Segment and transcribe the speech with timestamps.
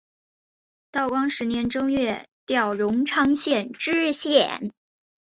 [0.89, 4.71] 道光十年正月调荣昌县知县。